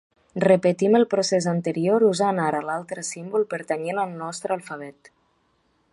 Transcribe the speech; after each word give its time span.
Repetim 0.43 0.95
el 0.99 1.05
procés 1.11 1.47
anterior 1.51 2.05
usant 2.07 2.41
ara 2.45 2.63
l'altre 2.71 3.05
símbol 3.13 3.45
pertanyent 3.55 4.03
al 4.07 4.17
nostre 4.23 4.57
alfabet. 4.61 5.17